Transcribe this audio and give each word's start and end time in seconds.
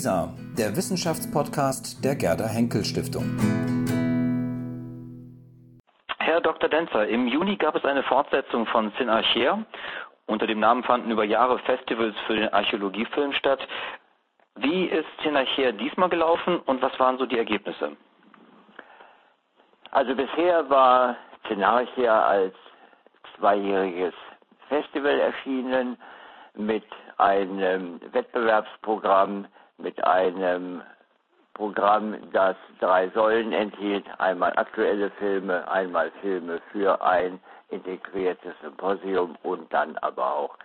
WISA, 0.00 0.32
der 0.56 0.74
Wissenschaftspodcast 0.76 2.02
der 2.02 2.16
Gerda 2.16 2.46
Henkel 2.46 2.84
Stiftung. 2.84 3.36
Herr 6.18 6.40
Dr. 6.40 6.70
Denzer, 6.70 7.06
im 7.06 7.28
Juni 7.28 7.56
gab 7.56 7.76
es 7.76 7.84
eine 7.84 8.02
Fortsetzung 8.04 8.64
von 8.64 8.90
Sin 8.96 9.10
Archer. 9.10 9.62
Unter 10.24 10.46
dem 10.46 10.58
Namen 10.58 10.84
fanden 10.84 11.10
über 11.10 11.24
Jahre 11.24 11.58
Festivals 11.58 12.14
für 12.26 12.34
den 12.34 12.48
Archäologiefilm 12.48 13.34
statt. 13.34 13.60
Wie 14.56 14.86
ist 14.86 15.04
Sin 15.22 15.36
Archer 15.36 15.72
diesmal 15.72 16.08
gelaufen 16.08 16.60
und 16.60 16.80
was 16.80 16.98
waren 16.98 17.18
so 17.18 17.26
die 17.26 17.36
Ergebnisse? 17.36 17.94
Also 19.90 20.14
bisher 20.14 20.70
war 20.70 21.16
Archer 21.62 22.24
als 22.24 22.54
zweijähriges 23.36 24.14
Festival 24.70 25.20
erschienen 25.20 25.98
mit 26.54 26.84
einem 27.18 28.00
Wettbewerbsprogramm, 28.12 29.46
mit 29.82 30.02
einem 30.04 30.82
Programm, 31.54 32.16
das 32.32 32.56
drei 32.78 33.08
Säulen 33.10 33.52
enthielt, 33.52 34.04
einmal 34.18 34.52
aktuelle 34.56 35.10
Filme, 35.12 35.70
einmal 35.70 36.10
Filme 36.22 36.60
für 36.72 37.02
ein 37.02 37.40
integriertes 37.68 38.54
Symposium 38.62 39.36
und 39.42 39.72
dann 39.72 39.96
aber 39.98 40.34
auch 40.34 40.56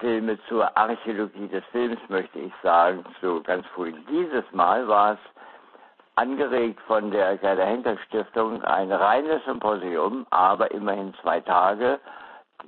Filme 0.00 0.38
zur 0.48 0.76
Archäologie 0.76 1.48
des 1.48 1.64
Films, 1.72 1.98
möchte 2.08 2.38
ich 2.38 2.52
sagen, 2.62 3.04
so 3.20 3.40
ganz 3.42 3.66
früh. 3.68 3.92
Dieses 4.10 4.44
Mal 4.52 4.86
war 4.86 5.14
es 5.14 5.18
angeregt 6.16 6.80
von 6.86 7.10
der 7.10 7.36
Gerda 7.38 7.64
Henkel 7.64 7.98
Stiftung 8.06 8.62
ein 8.62 8.92
reines 8.92 9.44
Symposium, 9.44 10.26
aber 10.30 10.70
immerhin 10.70 11.14
zwei 11.22 11.40
Tage. 11.40 11.98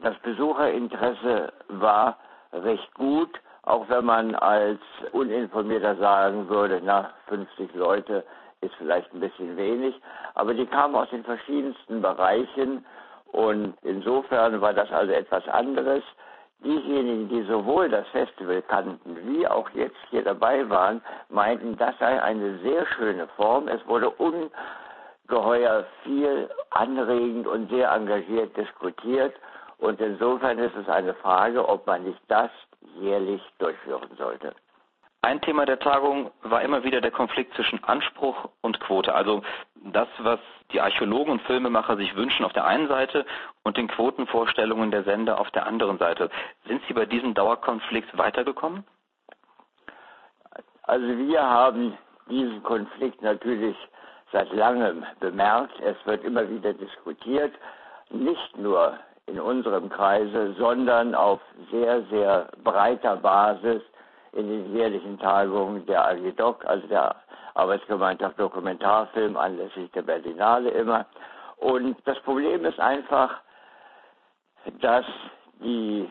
Das 0.03 0.17
Besucherinteresse 0.21 1.53
war 1.69 2.17
recht 2.53 2.93
gut, 2.95 3.31
auch 3.69 3.89
wenn 3.89 4.05
man 4.07 4.35
als 4.35 4.81
Uninformierter 5.13 5.97
sagen 5.97 6.49
würde, 6.49 6.81
na, 6.83 7.11
50 7.27 7.75
Leute 7.75 8.25
ist 8.63 8.75
vielleicht 8.77 9.13
ein 9.13 9.21
bisschen 9.21 9.57
wenig, 9.57 9.95
aber 10.35 10.55
die 10.55 10.67
kamen 10.67 10.95
aus 10.95 11.11
den 11.11 11.23
verschiedensten 11.23 12.01
Bereichen 12.01 12.85
und 13.33 13.75
insofern 13.83 14.61
war 14.61 14.73
das 14.73 14.91
also 14.91 15.13
etwas 15.13 15.47
anderes. 15.49 16.03
Diejenigen, 16.65 17.29
die 17.29 17.43
sowohl 17.43 17.89
das 17.89 18.09
Festival 18.09 18.63
kannten, 18.63 19.17
wie 19.27 19.47
auch 19.47 19.69
jetzt 19.71 19.99
hier 20.11 20.25
dabei 20.25 20.69
waren, 20.69 21.03
meinten, 21.29 21.77
das 21.77 21.97
sei 21.99 22.21
eine 22.21 22.59
sehr 22.61 22.85
schöne 22.87 23.29
Form. 23.37 23.69
Es 23.69 23.87
wurde 23.87 24.11
ungeheuer 24.11 25.85
viel 26.03 26.49
anregend 26.71 27.47
und 27.47 27.71
sehr 27.71 27.93
engagiert 27.93 28.57
diskutiert. 28.57 29.35
Und 29.77 30.01
insofern 30.01 30.59
ist 30.59 30.75
es 30.75 30.89
eine 30.89 31.15
Frage, 31.15 31.69
ob 31.69 31.87
man 31.87 32.03
nicht 32.03 32.21
das 32.27 32.51
jährlich 33.01 33.43
durchführen 33.59 34.09
sollte. 34.17 34.55
Ein 35.21 35.41
Thema 35.41 35.67
der 35.67 35.81
Tagung 35.81 36.31
war 36.43 36.63
immer 36.63 36.85
wieder 36.85 37.01
der 37.01 37.11
Konflikt 37.11 37.53
zwischen 37.55 37.83
Anspruch 37.83 38.49
und 38.61 38.79
Quote. 38.79 39.13
Also 39.15 39.43
das, 39.75 40.07
was 40.19 40.39
die 40.71 40.81
Archäologen 40.81 41.33
und 41.33 41.43
Filmemacher 41.43 41.97
sich 41.97 42.15
wünschen 42.15 42.45
auf 42.45 42.53
der 42.53 42.67
einen 42.67 42.87
Seite 42.87 43.27
und 43.65 43.77
den 43.77 43.89
Quotenvorstellungen 43.89 44.93
der 44.93 45.03
Sender 45.03 45.41
auf 45.41 45.51
der 45.51 45.67
anderen 45.67 45.99
Seite. 45.99 46.31
Sind 46.67 46.83
Sie 46.87 46.95
bei 46.95 47.05
diesem 47.05 47.35
Dauerkonflikt 47.35 48.17
weitergekommen? 48.17 48.85
Also 50.85 51.07
wir 51.07 51.43
haben 51.43 51.99
diesen 52.31 52.63
Konflikt 52.63 53.21
natürlich 53.21 53.77
seit 54.33 54.53
langem 54.53 55.05
bemerkt. 55.19 55.81
Es 55.81 55.97
wird 56.07 56.23
immer 56.23 56.49
wieder 56.49 56.73
diskutiert, 56.75 57.55
nicht 58.11 58.57
nur 58.57 58.99
in 59.29 59.41
unserem 59.41 59.89
Kreise, 59.89 60.55
sondern 60.59 61.15
auf 61.15 61.41
sehr, 61.71 62.03
sehr 62.11 62.49
breiter 62.65 63.17
Basis 63.17 63.83
in 64.33 64.49
den 64.49 64.75
jährlichen 64.75 65.19
Tagungen 65.19 65.85
der 65.87 66.07
AGDOC, 66.07 66.65
also 66.67 66.87
der 66.89 67.15
Arbeitsgemeinschaft 67.55 68.39
Dokumentarfilm 68.39 69.37
anlässlich 69.37 69.91
der 69.93 70.03
Berlinale 70.03 70.71
immer. 70.71 71.07
Und 71.57 71.97
das 72.05 72.19
Problem 72.21 72.65
ist 72.65 72.79
einfach, 72.79 73.41
dass 74.81 75.05
die 75.61 76.09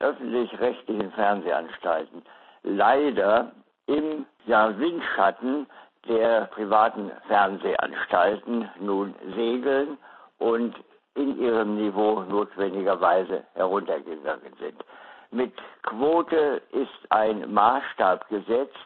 öffentlich-rechtlichen 0.00 1.12
Fernsehanstalten 1.12 2.22
leider 2.62 3.52
im 3.86 4.26
ja, 4.46 4.78
Windschatten 4.78 5.66
der 6.08 6.46
privaten 6.46 7.10
Fernsehanstalten 7.28 8.68
nun 8.80 9.14
segeln 9.34 9.96
und 10.38 10.74
in 11.14 11.40
ihrem 11.40 11.76
Niveau 11.76 12.20
notwendigerweise 12.22 13.44
heruntergegangen 13.54 14.52
sind. 14.58 14.84
Mit 15.30 15.52
Quote 15.82 16.62
ist 16.72 17.10
ein 17.10 17.52
Maßstab 17.52 18.28
gesetzt, 18.28 18.76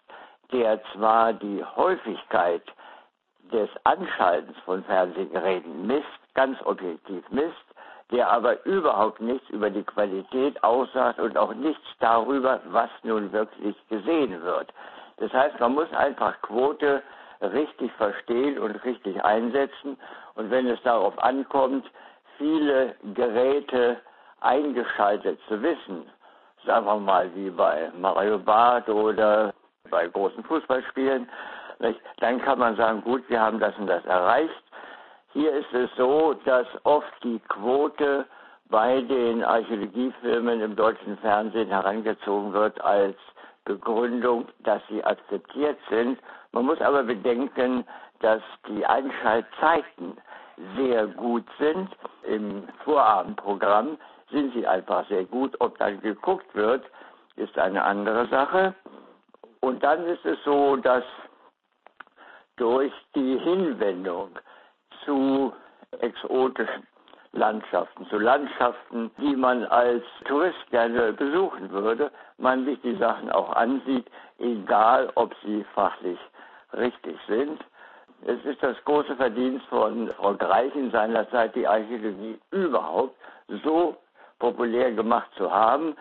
der 0.53 0.81
zwar 0.93 1.33
die 1.33 1.65
Häufigkeit 1.65 2.63
des 3.53 3.69
Anschaltens 3.85 4.57
von 4.65 4.85
Fernsehgeräten 4.85 5.87
misst, 5.87 6.07
ganz 6.35 6.59
objektiv 6.65 7.25
misst, 7.31 7.55
der 8.13 8.31
aber 8.31 8.65
überhaupt 8.65 9.21
nichts 9.21 9.49
über 9.51 9.71
die 9.71 9.83
Qualität 9.83 10.63
aussagt 10.63 11.19
und 11.19 11.37
auch 11.37 11.55
nichts 11.55 11.85
darüber, 11.99 12.61
was 12.67 12.91
nun 13.03 13.33
wirklich 13.33 13.77
gesehen 13.89 14.43
wird. 14.43 14.73
Das 15.17 15.33
heißt, 15.33 15.59
man 15.59 15.75
muss 15.75 15.93
einfach 15.93 16.41
Quote 16.43 17.03
richtig 17.41 17.93
verstehen 17.93 18.59
und 18.59 18.77
richtig 18.85 19.23
einsetzen. 19.25 19.99
Und 20.35 20.51
wenn 20.51 20.67
es 20.67 20.81
darauf 20.83 21.19
ankommt, 21.23 21.87
viele 22.39 22.95
Geräte 23.15 24.01
eingeschaltet 24.41 25.39
zu 25.49 25.63
wissen, 25.63 26.11
sagen 26.65 26.87
wir 26.87 26.97
mal 26.99 27.35
wie 27.35 27.51
bei 27.51 27.91
Mario 27.99 28.39
Barth 28.39 28.89
oder 28.89 29.53
bei 29.91 30.07
großen 30.09 30.43
Fußballspielen, 30.45 31.29
nicht? 31.79 32.01
dann 32.19 32.41
kann 32.41 32.59
man 32.59 32.77
sagen, 32.77 33.03
gut, 33.03 33.29
wir 33.29 33.41
haben 33.41 33.61
das 33.61 33.77
und 33.79 33.87
das 33.87 34.05
erreicht. 34.07 34.63
Hier 35.33 35.53
ist 35.53 35.73
es 35.73 35.91
so, 35.97 36.35
dass 36.45 36.67
oft 36.85 37.13
die 37.23 37.39
Quote 37.49 38.27
bei 38.69 39.01
den 39.03 39.45
Archäologiefilmen 39.45 40.61
im 40.61 40.75
deutschen 40.75 41.19
Fernsehen 41.19 41.69
herangezogen 41.69 42.53
wird 42.53 42.81
als 42.81 43.17
Begründung, 43.65 44.49
dass 44.61 44.81
sie 44.89 45.05
akzeptiert 45.05 45.79
sind. 45.91 46.19
Man 46.53 46.65
muss 46.65 46.81
aber 46.81 47.03
bedenken, 47.03 47.85
dass 48.21 48.41
die 48.69 48.87
Einschaltzeiten 48.87 50.17
sehr 50.77 51.06
gut 51.06 51.44
sind. 51.59 51.89
Im 52.25 52.69
Vorabendprogramm 52.84 53.99
sind 54.31 54.53
sie 54.55 54.67
einfach 54.67 55.06
sehr 55.09 55.25
gut. 55.25 55.55
Ob 55.61 55.78
dann 55.78 56.00
geguckt 56.00 56.55
wird, 56.55 56.84
ist 57.37 57.59
eine 57.59 57.84
andere 57.84 58.27
Sache. 58.28 58.75
Und 59.61 59.83
dann 59.83 60.05
ist 60.06 60.25
es 60.25 60.39
so, 60.45 60.77
dass 60.77 61.05
durch 62.56 62.93
die 63.15 63.39
Hinwendung 63.39 64.31
zu 65.05 65.53
exotischen 66.00 66.87
Landschaften, 67.33 68.06
zu 68.06 68.19
Landschaften, 68.19 69.11
die 69.19 69.37
man 69.37 69.65
als 69.66 70.03
Tourist 70.25 70.59
gerne 70.71 71.12
besuchen 71.12 71.71
würde, 71.71 72.11
man 72.39 72.65
sich 72.65 72.81
die 72.81 72.97
Sachen 72.97 73.31
auch 73.31 73.53
ansieht, 73.55 74.06
egal 74.39 75.11
ob 75.15 75.34
sie 75.45 75.65
fachlich 75.75 76.19
richtig 76.72 77.19
sind. 77.28 77.62
Es 78.29 78.45
ist 78.45 78.61
das 78.61 78.77
große 78.85 79.15
Verdienst 79.15 79.65
von 79.67 80.11
Frau 80.15 80.35
Greichen 80.35 80.91
seinerzeit, 80.91 81.55
die 81.55 81.65
Archäologie 81.65 82.41
überhaupt 82.51 83.15
so 83.63 83.97
populär 84.41 84.91
gemacht 84.91 85.31
zu 85.37 85.49
haben, 85.49 85.95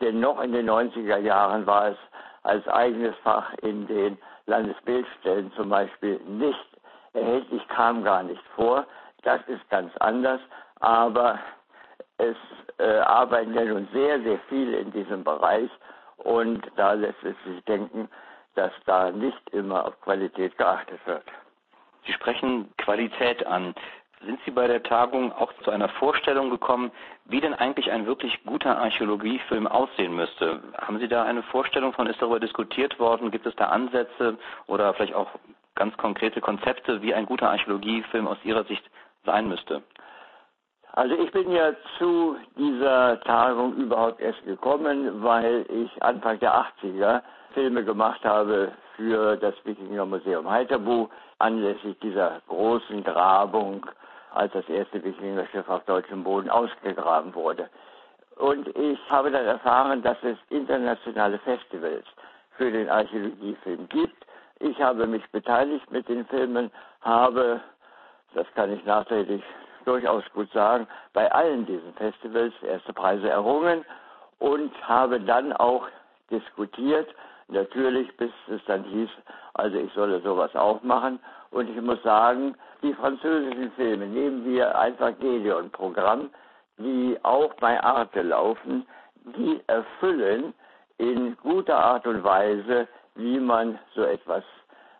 denn 0.00 0.20
noch 0.20 0.40
in 0.40 0.52
den 0.52 0.70
90er 0.70 1.16
Jahren 1.16 1.66
war 1.66 1.88
es 1.88 1.96
als 2.44 2.66
eigenes 2.68 3.16
Fach 3.24 3.52
in 3.62 3.88
den 3.88 4.16
Landesbildstellen 4.46 5.52
zum 5.56 5.70
Beispiel 5.70 6.20
nicht 6.24 6.68
erhältlich, 7.14 7.66
kam 7.66 8.04
gar 8.04 8.22
nicht 8.22 8.42
vor. 8.54 8.86
Das 9.24 9.40
ist 9.48 9.68
ganz 9.68 9.90
anders, 9.96 10.40
aber 10.78 11.40
es 12.18 12.36
äh, 12.78 12.98
arbeiten 12.98 13.54
ja 13.54 13.64
nun 13.64 13.88
sehr, 13.92 14.22
sehr 14.22 14.38
viele 14.48 14.76
in 14.76 14.92
diesem 14.92 15.24
Bereich 15.24 15.70
und 16.18 16.64
da 16.76 16.92
lässt 16.92 17.24
es 17.24 17.34
sich 17.44 17.64
denken, 17.64 18.08
dass 18.54 18.72
da 18.86 19.10
nicht 19.10 19.50
immer 19.50 19.84
auf 19.86 20.00
Qualität 20.00 20.56
geachtet 20.56 21.00
wird. 21.06 21.24
Sie 22.06 22.12
sprechen 22.12 22.72
Qualität 22.78 23.46
an. 23.46 23.74
Sind 24.24 24.38
Sie 24.44 24.52
bei 24.52 24.68
der 24.68 24.82
Tagung 24.82 25.32
auch 25.32 25.52
zu 25.64 25.70
einer 25.70 25.88
Vorstellung 25.88 26.50
gekommen, 26.50 26.92
wie 27.24 27.40
denn 27.40 27.54
eigentlich 27.54 27.90
ein 27.90 28.06
wirklich 28.06 28.44
guter 28.44 28.78
Archäologiefilm 28.78 29.66
aussehen 29.66 30.14
müsste? 30.14 30.62
Haben 30.78 31.00
Sie 31.00 31.08
da 31.08 31.24
eine 31.24 31.42
Vorstellung 31.42 31.92
von, 31.92 32.06
ist 32.06 32.22
darüber 32.22 32.38
diskutiert 32.38 33.00
worden? 33.00 33.32
Gibt 33.32 33.46
es 33.46 33.56
da 33.56 33.66
Ansätze 33.66 34.38
oder 34.66 34.94
vielleicht 34.94 35.14
auch 35.14 35.28
ganz 35.74 35.96
konkrete 35.96 36.40
Konzepte, 36.40 37.02
wie 37.02 37.14
ein 37.14 37.26
guter 37.26 37.50
Archäologiefilm 37.50 38.28
aus 38.28 38.38
Ihrer 38.44 38.64
Sicht 38.64 38.88
sein 39.24 39.48
müsste? 39.48 39.82
Also 40.94 41.14
ich 41.14 41.30
bin 41.32 41.50
ja 41.50 41.72
zu 41.98 42.36
dieser 42.56 43.18
Tagung 43.20 43.74
überhaupt 43.76 44.20
erst 44.20 44.44
gekommen, 44.44 45.22
weil 45.22 45.64
ich 45.70 46.02
Anfang 46.02 46.38
der 46.38 46.54
80er 46.82 47.22
Filme 47.54 47.82
gemacht 47.82 48.22
habe 48.24 48.72
für 48.96 49.36
das 49.36 49.54
Wikinger 49.64 50.04
Museum 50.04 50.50
Heiterbu 50.50 51.08
anlässlich 51.38 51.98
dieser 52.00 52.42
großen 52.46 53.02
Grabung, 53.04 53.86
als 54.34 54.52
das 54.52 54.68
erste 54.68 55.02
Wikingerschiff 55.02 55.66
auf 55.66 55.82
deutschem 55.84 56.24
Boden 56.24 56.50
ausgegraben 56.50 57.34
wurde. 57.34 57.70
Und 58.36 58.68
ich 58.76 58.98
habe 59.08 59.30
dann 59.30 59.46
erfahren, 59.46 60.02
dass 60.02 60.18
es 60.22 60.36
internationale 60.50 61.38
Festivals 61.38 62.04
für 62.58 62.70
den 62.70 62.90
Archäologiefilm 62.90 63.88
gibt. 63.88 64.26
Ich 64.58 64.78
habe 64.80 65.06
mich 65.06 65.26
beteiligt 65.30 65.90
mit 65.90 66.06
den 66.08 66.26
Filmen, 66.26 66.70
habe, 67.00 67.60
das 68.34 68.46
kann 68.54 68.70
ich 68.72 68.84
nachträglich 68.84 69.42
durchaus 69.84 70.24
gut 70.34 70.50
sagen, 70.52 70.86
bei 71.12 71.30
allen 71.32 71.66
diesen 71.66 71.92
Festivals 71.94 72.52
erste 72.62 72.92
Preise 72.92 73.28
errungen 73.28 73.84
und 74.38 74.72
habe 74.88 75.20
dann 75.20 75.52
auch 75.52 75.86
diskutiert, 76.30 77.08
natürlich 77.48 78.16
bis 78.16 78.32
es 78.48 78.60
dann 78.66 78.84
hieß, 78.84 79.10
also 79.54 79.76
ich 79.76 79.92
solle 79.92 80.20
sowas 80.20 80.54
auch 80.56 80.82
machen. 80.82 81.20
Und 81.50 81.68
ich 81.68 81.80
muss 81.80 82.02
sagen, 82.02 82.54
die 82.82 82.94
französischen 82.94 83.70
Filme, 83.72 84.06
nehmen 84.06 84.44
wir 84.44 84.76
einfach 84.78 85.12
Gedeon-Programm, 85.18 86.30
die 86.78 87.18
auch 87.22 87.52
bei 87.54 87.82
Arte 87.82 88.22
laufen, 88.22 88.86
die 89.24 89.60
erfüllen 89.66 90.54
in 90.98 91.36
guter 91.42 91.78
Art 91.78 92.06
und 92.06 92.24
Weise, 92.24 92.88
wie 93.14 93.38
man 93.38 93.78
so 93.94 94.02
etwas 94.02 94.44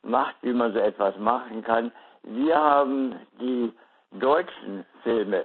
macht, 0.02 0.37
wie 0.43 0.52
man 0.52 0.73
so 0.73 0.78
etwas 0.78 1.17
machen 1.17 1.62
kann. 1.62 1.90
Wir 2.23 2.56
haben 2.56 3.17
die 3.40 3.73
deutschen 4.19 4.85
Filme 5.03 5.44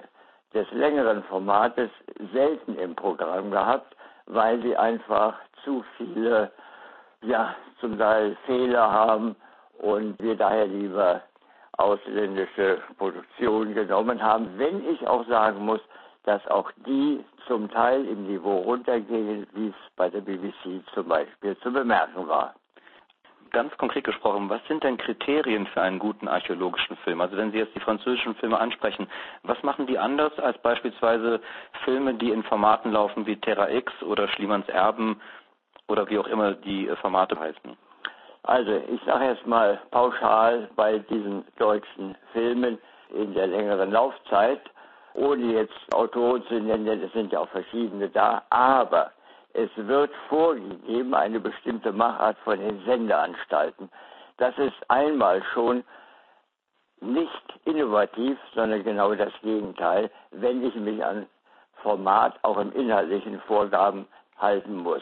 des 0.54 0.70
längeren 0.72 1.24
Formates 1.24 1.90
selten 2.34 2.78
im 2.78 2.96
Programm 2.96 3.52
gehabt, 3.52 3.96
weil 4.26 4.62
sie 4.62 4.76
einfach 4.76 5.36
zu 5.64 5.84
viele, 5.98 6.52
ja, 7.22 7.56
zum 7.80 7.98
Teil 7.98 8.36
Fehler 8.46 8.92
haben 8.92 9.36
und 9.80 10.20
wir 10.22 10.36
daher 10.36 10.68
lieber 10.68 11.22
ausländische 11.78 12.82
Produktionen 12.98 13.74
genommen 13.74 14.22
haben, 14.22 14.58
wenn 14.58 14.88
ich 14.90 15.08
auch 15.08 15.26
sagen 15.28 15.64
muss, 15.64 15.82
dass 16.24 16.46
auch 16.48 16.72
die 16.86 17.24
zum 17.48 17.70
Teil 17.70 18.06
im 18.06 18.28
Niveau 18.28 18.58
runtergehen, 18.60 19.48
wie 19.54 19.70
es 19.70 19.76
bei 19.96 20.10
der 20.10 20.22
BBC 20.22 20.84
zum 20.94 21.08
Beispiel 21.08 21.58
zu 21.60 21.72
bemerken 21.72 22.28
war. 22.28 22.54
Ganz 23.52 23.76
konkret 23.78 24.04
gesprochen, 24.04 24.50
was 24.50 24.62
sind 24.68 24.84
denn 24.84 24.98
Kriterien 24.98 25.68
für 25.68 25.82
einen 25.82 26.00
guten 26.00 26.28
archäologischen 26.28 26.98
Film? 26.98 27.22
Also 27.22 27.38
wenn 27.38 27.52
Sie 27.52 27.58
jetzt 27.58 27.76
die 27.76 27.80
französischen 27.80 28.36
Filme 28.36 28.60
ansprechen, 28.60 29.08
was 29.44 29.62
machen 29.64 29.88
die 29.88 29.98
anders 29.98 30.38
als 30.40 30.58
beispielsweise 30.60 31.40
Filme, 31.84 32.14
die 32.16 32.32
in 32.32 32.44
Formaten 32.44 32.92
laufen 32.92 33.26
wie 33.26 33.36
Terra 33.38 33.70
X 33.70 33.92
oder 34.04 34.28
Schliemanns 34.28 34.68
Erben 34.70 35.22
oder 35.88 36.10
wie 36.10 36.18
auch 36.18 36.28
immer 36.28 36.54
die 36.54 36.88
Formate 37.02 37.40
heißen? 37.40 37.78
Also 38.44 38.82
ich 38.90 39.02
sage 39.06 39.26
erst 39.26 39.46
mal 39.46 39.80
pauschal 39.92 40.70
bei 40.76 41.00
diesen 41.00 41.46
deutschen 41.58 42.16
Filmen 42.34 42.78
in 43.14 43.34
der 43.34 43.48
längeren 43.48 43.92
Laufzeit, 43.92 44.62
ohne 45.14 45.54
jetzt 45.54 45.94
Autoren 45.94 46.44
zu 46.48 46.56
nennen, 46.56 46.88
es 47.02 47.12
sind 47.14 47.32
ja 47.32 47.40
auch 47.40 47.50
verschiedene 47.50 48.10
da, 48.10 48.44
aber 48.50 49.12
es 49.58 49.70
wird 49.76 50.12
vorgegeben, 50.30 51.16
eine 51.16 51.40
bestimmte 51.40 51.92
Machart 51.92 52.38
von 52.44 52.60
den 52.60 52.80
Sendeanstalten. 52.86 53.90
Das 54.38 54.56
ist 54.60 54.76
einmal 54.88 55.42
schon 55.54 55.84
nicht 57.02 57.60
innovativ, 57.66 58.38
sondern 58.54 58.84
genau 58.84 59.16
das 59.16 59.34
Gegenteil, 59.42 60.12
wenn 60.32 60.64
ich 60.64 60.76
mich 60.76 61.04
an 61.04 61.26
Format 61.82 62.36
auch 62.44 62.58
im 62.58 62.72
inhaltlichen 62.74 63.40
Vorgaben 63.42 64.08
halten 64.38 64.78
muss. 64.78 65.02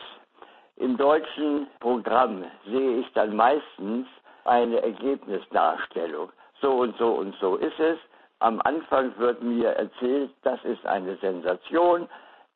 Im 0.77 0.95
deutschen 0.97 1.67
Programm 1.79 2.45
sehe 2.65 2.99
ich 2.99 3.11
dann 3.13 3.35
meistens 3.35 4.07
eine 4.45 4.81
Ergebnisdarstellung. 4.81 6.31
So 6.61 6.71
und 6.77 6.97
so 6.97 7.11
und 7.13 7.35
so 7.41 7.55
ist 7.57 7.79
es. 7.79 7.97
Am 8.39 8.61
Anfang 8.61 9.17
wird 9.17 9.41
mir 9.41 9.69
erzählt, 9.69 10.31
das 10.43 10.63
ist 10.63 10.85
eine 10.85 11.15
Sensation, 11.17 12.07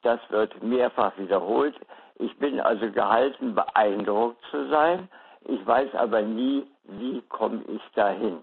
das 0.01 0.19
wird 0.29 0.61
mehrfach 0.63 1.17
wiederholt. 1.17 1.75
Ich 2.15 2.37
bin 2.37 2.59
also 2.59 2.91
gehalten, 2.91 3.55
beeindruckt 3.55 4.43
zu 4.51 4.67
sein. 4.69 5.09
Ich 5.45 5.65
weiß 5.65 5.95
aber 5.95 6.21
nie, 6.21 6.67
wie 6.83 7.21
komme 7.29 7.63
ich 7.67 7.81
dahin. 7.95 8.41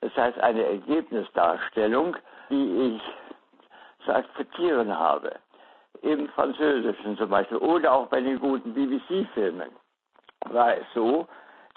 Das 0.00 0.14
heißt, 0.16 0.38
eine 0.40 0.64
Ergebnisdarstellung, 0.64 2.16
die 2.50 2.96
ich 2.96 3.02
zu 4.04 4.14
akzeptieren 4.14 4.96
habe 4.96 5.32
im 6.02 6.28
Französischen 6.28 7.16
zum 7.16 7.30
Beispiel 7.30 7.56
oder 7.58 7.92
auch 7.92 8.06
bei 8.08 8.20
den 8.20 8.38
guten 8.38 8.74
BBC-Filmen 8.74 9.70
war 10.50 10.76
es 10.76 10.84
so, 10.94 11.26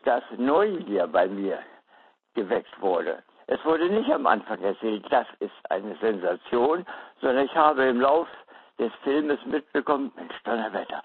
dass 0.03 0.23
Neugier 0.37 1.07
bei 1.07 1.27
mir 1.27 1.59
geweckt 2.33 2.81
wurde. 2.81 3.23
Es 3.47 3.63
wurde 3.63 3.87
nicht 3.89 4.11
am 4.11 4.27
Anfang 4.27 4.61
erzählt, 4.61 5.05
das 5.09 5.25
ist 5.39 5.53
eine 5.69 5.95
Sensation, 6.01 6.85
sondern 7.21 7.45
ich 7.45 7.55
habe 7.55 7.85
im 7.85 8.01
Lauf 8.01 8.27
des 8.79 8.91
Filmes 9.03 9.39
mitbekommen, 9.45 10.11
Mensch, 10.15 10.35
Donnerwetter, 10.43 11.01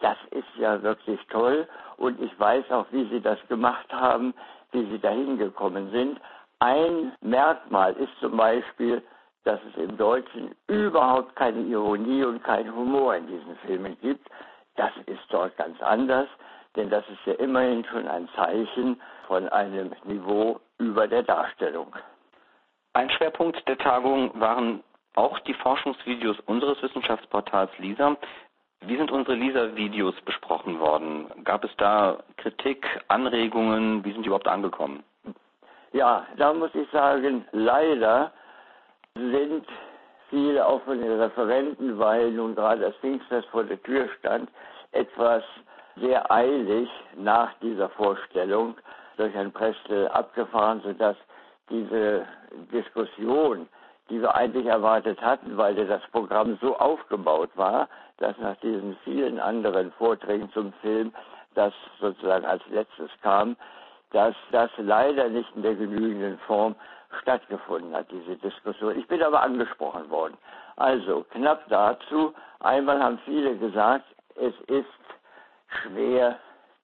das 0.00 0.16
ist 0.30 0.48
ja 0.58 0.82
wirklich 0.82 1.20
toll 1.28 1.68
und 1.96 2.20
ich 2.20 2.38
weiß 2.38 2.70
auch, 2.70 2.86
wie 2.90 3.08
Sie 3.08 3.20
das 3.20 3.38
gemacht 3.48 3.92
haben, 3.92 4.34
wie 4.72 4.84
Sie 4.90 4.98
dahin 4.98 5.38
gekommen 5.38 5.90
sind. 5.90 6.20
Ein 6.58 7.12
Merkmal 7.20 7.94
ist 7.94 8.12
zum 8.20 8.36
Beispiel, 8.36 9.02
dass 9.44 9.60
es 9.70 9.82
im 9.82 9.96
Deutschen 9.96 10.54
überhaupt 10.68 11.34
keine 11.36 11.60
Ironie 11.60 12.24
und 12.24 12.42
keinen 12.42 12.74
Humor 12.74 13.16
in 13.16 13.26
diesen 13.26 13.56
Filmen 13.66 13.96
gibt. 14.00 14.28
Das 14.76 14.92
ist 15.06 15.22
dort 15.30 15.56
ganz 15.56 15.80
anders, 15.82 16.28
denn 16.76 16.90
das 16.90 17.04
ist 17.08 17.24
ja 17.26 17.34
immerhin 17.34 17.84
schon 17.84 18.08
ein 18.08 18.28
Zeichen 18.34 19.00
von 19.26 19.48
einem 19.48 19.92
Niveau 20.04 20.60
über 20.78 21.06
der 21.06 21.22
Darstellung. 21.22 21.94
Ein 22.94 23.10
Schwerpunkt 23.10 23.66
der 23.68 23.78
Tagung 23.78 24.30
waren 24.40 24.82
auch 25.14 25.38
die 25.40 25.54
Forschungsvideos 25.54 26.38
unseres 26.46 26.82
Wissenschaftsportals 26.82 27.70
LISA. 27.78 28.16
Wie 28.82 28.96
sind 28.96 29.10
unsere 29.10 29.36
LISA-Videos 29.36 30.14
besprochen 30.22 30.80
worden? 30.80 31.26
Gab 31.44 31.64
es 31.64 31.70
da 31.76 32.18
Kritik, 32.36 32.86
Anregungen? 33.08 34.04
Wie 34.04 34.12
sind 34.12 34.22
die 34.22 34.26
überhaupt 34.26 34.48
angekommen? 34.48 35.04
Ja, 35.92 36.26
da 36.36 36.52
muss 36.52 36.74
ich 36.74 36.88
sagen, 36.90 37.44
leider 37.52 38.32
sind 39.14 39.66
viele 40.30 40.66
auch 40.66 40.82
von 40.82 40.98
den 40.98 41.20
Referenten, 41.20 41.98
weil 41.98 42.32
nun 42.32 42.54
gerade 42.54 42.80
das 42.80 42.96
Pfingstfest 42.96 43.46
vor 43.48 43.64
der 43.64 43.80
Tür 43.82 44.08
stand, 44.18 44.50
etwas 44.92 45.44
sehr 45.96 46.30
eilig 46.30 46.88
nach 47.16 47.52
dieser 47.60 47.90
Vorstellung 47.90 48.74
durch 49.18 49.34
Herrn 49.34 49.52
Prestel 49.52 50.08
abgefahren, 50.08 50.80
sodass 50.82 51.16
diese 51.68 52.26
Diskussion, 52.72 53.68
die 54.12 54.20
wir 54.20 54.34
eigentlich 54.34 54.66
erwartet 54.66 55.22
hatten, 55.22 55.56
weil 55.56 55.74
das 55.74 56.02
Programm 56.12 56.58
so 56.60 56.76
aufgebaut 56.76 57.48
war, 57.54 57.88
dass 58.18 58.36
nach 58.36 58.56
diesen 58.56 58.94
vielen 59.04 59.40
anderen 59.40 59.90
Vorträgen 59.92 60.52
zum 60.52 60.70
Film 60.82 61.14
das 61.54 61.72
sozusagen 61.98 62.44
als 62.44 62.62
letztes 62.68 63.10
kam, 63.22 63.56
dass 64.10 64.34
das 64.50 64.70
leider 64.76 65.30
nicht 65.30 65.48
in 65.56 65.62
der 65.62 65.76
genügenden 65.76 66.38
Form 66.40 66.74
stattgefunden 67.22 67.94
hat, 67.94 68.10
diese 68.10 68.36
Diskussion. 68.36 68.98
Ich 68.98 69.08
bin 69.08 69.22
aber 69.22 69.40
angesprochen 69.40 70.10
worden. 70.10 70.36
Also, 70.76 71.24
knapp 71.30 71.66
dazu, 71.70 72.34
einmal 72.60 73.02
haben 73.02 73.18
viele 73.24 73.56
gesagt, 73.56 74.04
es 74.34 74.52
ist 74.66 74.84
schwer 75.80 76.38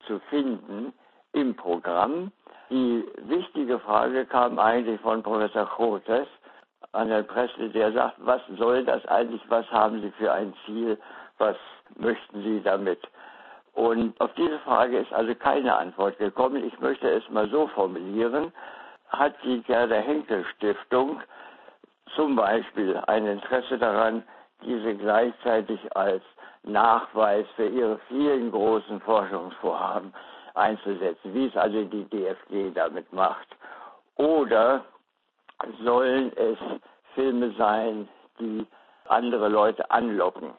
zu 0.06 0.18
finden 0.30 0.94
im 1.34 1.54
Programm. 1.54 2.32
Die 2.70 3.04
wichtige 3.18 3.78
Frage 3.80 4.24
kam 4.24 4.58
eigentlich 4.58 4.98
von 5.02 5.22
Professor 5.22 5.66
Chotes 5.66 6.26
an 6.92 7.08
Herrn 7.08 7.26
Pressle, 7.26 7.68
der 7.70 7.92
sagt, 7.92 8.16
was 8.18 8.40
soll 8.56 8.84
das 8.84 9.04
eigentlich, 9.06 9.42
was 9.48 9.70
haben 9.70 10.00
Sie 10.00 10.10
für 10.12 10.32
ein 10.32 10.54
Ziel, 10.64 10.98
was 11.38 11.56
möchten 11.96 12.42
Sie 12.42 12.60
damit? 12.62 13.00
Und 13.74 14.20
auf 14.20 14.32
diese 14.34 14.58
Frage 14.60 14.98
ist 14.98 15.12
also 15.12 15.34
keine 15.34 15.76
Antwort 15.76 16.18
gekommen. 16.18 16.64
Ich 16.64 16.78
möchte 16.80 17.08
es 17.08 17.28
mal 17.30 17.48
so 17.50 17.68
formulieren 17.68 18.52
hat 19.08 19.34
die 19.42 19.62
Gerda 19.62 19.96
Henkel 19.96 20.44
Stiftung 20.56 21.20
zum 22.14 22.36
Beispiel 22.36 22.96
ein 23.06 23.26
Interesse 23.26 23.78
daran, 23.78 24.22
diese 24.64 24.94
gleichzeitig 24.94 25.80
als 25.96 26.22
Nachweis 26.62 27.46
für 27.56 27.66
ihre 27.68 27.98
vielen 28.08 28.50
großen 28.50 29.00
Forschungsvorhaben 29.00 30.12
einzusetzen, 30.54 31.32
wie 31.34 31.46
es 31.46 31.56
also 31.56 31.84
die 31.84 32.04
DFG 32.04 32.72
damit 32.74 33.12
macht. 33.12 33.46
Oder 34.16 34.84
sollen 35.82 36.32
es 36.36 36.58
Filme 37.14 37.52
sein, 37.58 38.08
die 38.38 38.66
andere 39.08 39.48
Leute 39.48 39.90
anlocken? 39.90 40.50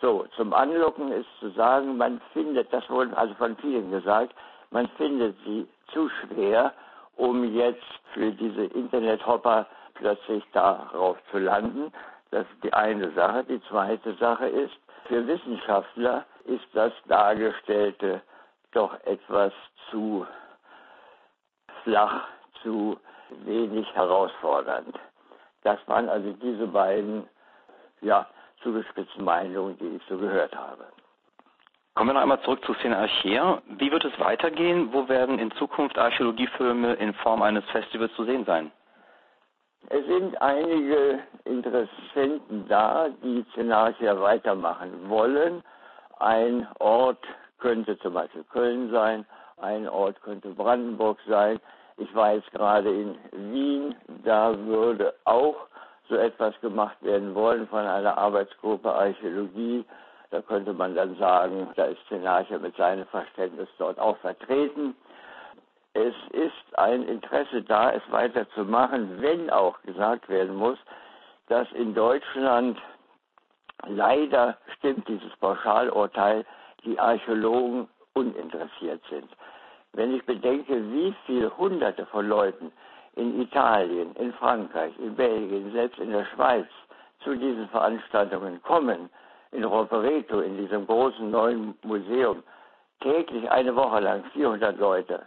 So, 0.00 0.26
zum 0.36 0.52
Anlocken 0.52 1.10
ist 1.12 1.28
zu 1.40 1.50
sagen, 1.50 1.96
man 1.96 2.20
findet, 2.32 2.72
das 2.72 2.88
wurde 2.90 3.16
also 3.16 3.34
von 3.34 3.56
vielen 3.56 3.90
gesagt, 3.90 4.34
man 4.70 4.88
findet 4.96 5.36
sie 5.44 5.66
zu 5.92 6.08
schwer 6.08 6.72
um 7.16 7.54
jetzt 7.54 7.82
für 8.12 8.30
diese 8.30 8.64
Internethopper 8.64 9.66
plötzlich 9.94 10.44
darauf 10.52 11.16
zu 11.30 11.38
landen. 11.38 11.92
Das 12.30 12.42
ist 12.42 12.64
die 12.64 12.72
eine 12.72 13.10
Sache. 13.12 13.44
Die 13.44 13.62
zweite 13.68 14.14
Sache 14.14 14.46
ist, 14.46 14.76
für 15.06 15.26
Wissenschaftler 15.26 16.24
ist 16.44 16.66
das 16.74 16.92
Dargestellte 17.06 18.20
doch 18.72 18.92
etwas 19.04 19.52
zu 19.90 20.26
flach, 21.84 22.24
zu 22.62 22.98
wenig 23.44 23.86
herausfordernd. 23.94 24.98
Das 25.62 25.78
waren 25.86 26.08
also 26.08 26.32
diese 26.34 26.66
beiden, 26.66 27.28
ja, 28.00 28.26
zugespitzten 28.62 29.24
Meinungen, 29.24 29.76
die 29.78 29.96
ich 29.96 30.02
so 30.08 30.16
gehört 30.16 30.54
habe. 30.54 30.86
Kommen 31.94 32.10
wir 32.10 32.14
noch 32.14 32.22
einmal 32.22 32.42
zurück 32.42 32.62
zu 32.64 32.74
Szene 32.74 32.98
Archer. 32.98 33.62
Wie 33.78 33.90
wird 33.90 34.04
es 34.04 34.18
weitergehen? 34.20 34.92
Wo 34.92 35.08
werden 35.08 35.38
in 35.38 35.50
Zukunft 35.52 35.96
Archäologiefilme 35.96 36.94
in 36.94 37.14
Form 37.14 37.40
eines 37.40 37.64
Festivals 37.70 38.12
zu 38.14 38.24
sehen 38.24 38.44
sein? 38.44 38.70
Es 39.88 40.04
sind 40.06 40.40
einige 40.42 41.20
Interessenten 41.44 42.66
da, 42.68 43.08
die 43.22 43.44
Szenarchia 43.52 44.20
weitermachen 44.20 45.08
wollen. 45.08 45.62
Ein 46.18 46.66
Ort 46.80 47.24
könnte 47.58 47.98
zum 48.00 48.14
Beispiel 48.14 48.44
Köln 48.44 48.90
sein, 48.90 49.24
ein 49.58 49.88
Ort 49.88 50.20
könnte 50.22 50.50
Brandenburg 50.50 51.18
sein. 51.26 51.60
Ich 51.98 52.14
war 52.14 52.34
jetzt 52.34 52.50
gerade 52.52 52.90
in 52.90 53.18
Wien, 53.32 53.94
da 54.24 54.56
würde 54.66 55.14
auch 55.24 55.56
so 56.08 56.16
etwas 56.16 56.58
gemacht 56.60 56.96
werden 57.02 57.34
wollen 57.34 57.66
von 57.68 57.80
einer 57.80 58.16
Arbeitsgruppe 58.18 58.92
Archäologie. 58.92 59.84
Da 60.30 60.42
könnte 60.42 60.72
man 60.72 60.94
dann 60.94 61.16
sagen, 61.16 61.68
da 61.76 61.84
ist 61.84 62.00
Szenarche 62.06 62.58
mit 62.58 62.76
seinem 62.76 63.06
Verständnis 63.06 63.68
dort 63.78 63.98
auch 63.98 64.16
vertreten. 64.18 64.94
Es 65.94 66.14
ist 66.32 66.78
ein 66.78 67.08
Interesse 67.08 67.62
da, 67.62 67.92
es 67.92 68.02
weiterzumachen, 68.10 69.22
wenn 69.22 69.48
auch 69.50 69.80
gesagt 69.82 70.28
werden 70.28 70.54
muss, 70.56 70.78
dass 71.48 71.70
in 71.72 71.94
Deutschland 71.94 72.78
leider 73.86 74.58
stimmt 74.76 75.08
dieses 75.08 75.34
Pauschalurteil, 75.36 76.44
die 76.84 76.98
Archäologen 76.98 77.88
uninteressiert 78.14 79.02
sind. 79.08 79.30
Wenn 79.96 80.14
ich 80.14 80.26
bedenke, 80.26 80.74
wie 80.92 81.14
viele 81.24 81.56
Hunderte 81.56 82.04
von 82.06 82.28
Leuten 82.28 82.70
in 83.14 83.40
Italien, 83.40 84.14
in 84.16 84.30
Frankreich, 84.34 84.92
in 84.98 85.16
Belgien, 85.16 85.72
selbst 85.72 85.98
in 85.98 86.10
der 86.12 86.26
Schweiz 86.26 86.66
zu 87.24 87.34
diesen 87.34 87.66
Veranstaltungen 87.70 88.62
kommen, 88.62 89.08
in 89.52 89.64
Rovereto, 89.64 90.40
in 90.40 90.58
diesem 90.58 90.86
großen 90.86 91.30
neuen 91.30 91.74
Museum, 91.82 92.42
täglich 93.00 93.50
eine 93.50 93.74
Woche 93.74 94.00
lang 94.00 94.22
400 94.34 94.78
Leute, 94.78 95.22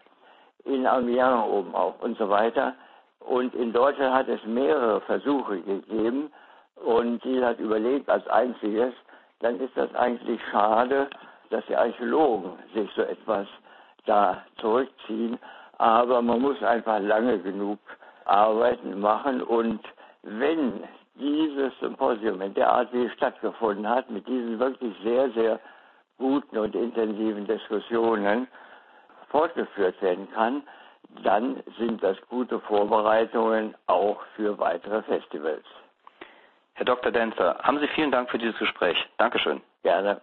in 0.66 0.86
Amiens 0.86 1.48
oben 1.48 1.74
auch 1.74 2.00
und 2.02 2.16
so 2.20 2.30
weiter. 2.30 2.76
Und 3.22 3.56
in 3.56 3.74
Deutschland 3.74 4.14
hat 4.14 4.28
es 4.28 4.44
mehrere 4.46 5.02
Versuche 5.02 5.62
gegeben 5.62 6.32
und 6.76 7.24
die 7.24 7.44
hat 7.44 7.60
überlegt 7.60 8.08
als 8.08 8.28
einziges, 8.28 8.94
dann 9.40 9.60
ist 9.60 9.76
das 9.76 9.94
eigentlich 9.96 10.40
schade, 10.52 11.10
dass 11.50 11.66
die 11.66 11.76
Archäologen 11.76 12.52
sich 12.76 12.88
so 12.96 13.02
etwas 13.02 13.48
da 14.06 14.44
zurückziehen. 14.58 15.40
Aber 15.78 16.22
man 16.22 16.42
muss 16.42 16.62
einfach 16.64 17.00
lange 17.00 17.40
genug 17.40 17.80
arbeiten, 18.26 19.00
machen 19.00 19.42
und 19.42 19.80
wenn 20.24 20.84
dieses 21.16 21.78
Symposium 21.80 22.42
in 22.42 22.54
der 22.54 22.70
Art, 22.70 22.94
wie 22.94 23.06
es 23.06 23.14
stattgefunden 23.14 23.88
hat, 23.88 24.10
mit 24.10 24.28
diesen 24.28 24.60
wirklich 24.60 24.96
sehr, 25.04 25.30
sehr 25.32 25.60
guten 26.18 26.58
und 26.58 26.76
intensiven 26.76 27.46
Diskussionen, 27.46 28.48
fortgeführt 29.30 30.02
werden 30.02 30.30
kann, 30.32 30.64
dann 31.24 31.64
sind 31.78 32.04
das 32.04 32.18
gute 32.30 32.60
Vorbereitungen 32.62 33.76
auch 33.88 34.22
für 34.36 34.58
weitere 34.60 35.02
Festivals. 35.04 35.66
Herr 36.74 36.86
Dr. 36.86 37.12
Denzer, 37.12 37.58
haben 37.62 37.80
Sie 37.80 37.88
vielen 37.90 38.12
Dank 38.12 38.30
für 38.30 38.38
dieses 38.38 38.58
Gespräch. 38.58 38.98
Dankeschön. 39.18 39.62
Gerne. 39.84 40.22